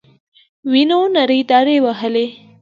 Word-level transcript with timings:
وينو 0.71 0.99
نرۍ 1.15 1.39
دارې 1.51 1.77
وهلې. 1.85 2.25